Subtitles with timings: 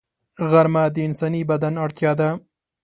[0.49, 2.29] غرمه د انساني بدن اړتیا ده